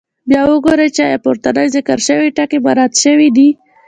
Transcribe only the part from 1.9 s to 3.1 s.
شوي ټکي مراعات